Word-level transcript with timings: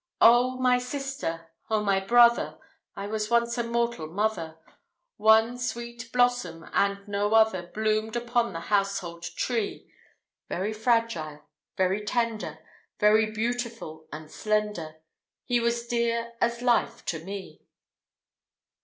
O, 0.19 0.57
my 0.57 0.79
sister! 0.79 1.51
O, 1.69 1.83
my 1.83 1.99
brother 1.99 2.57
I 2.95 3.05
was 3.05 3.29
once 3.29 3.55
a 3.59 3.63
mortal 3.63 4.07
mother; 4.07 4.57
One 5.17 5.59
sweet 5.59 6.11
blossom, 6.11 6.65
and 6.73 7.07
no 7.07 7.35
other, 7.35 7.67
Bloomed 7.71 8.15
upon 8.15 8.51
the 8.51 8.61
household 8.61 9.21
tree: 9.21 9.93
Very 10.49 10.73
fragile, 10.73 11.43
very 11.77 12.03
tender, 12.03 12.57
Very 12.99 13.29
beautiful 13.29 14.07
and 14.11 14.31
slender 14.31 14.95
He 15.45 15.59
was 15.59 15.85
dear 15.85 16.33
as 16.41 16.63
life 16.63 17.05
to 17.05 17.23
me. 17.23 17.61